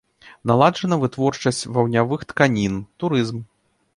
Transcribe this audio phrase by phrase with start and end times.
[0.51, 3.39] Наладжана вытворчасць ваўняных тканін, турызм.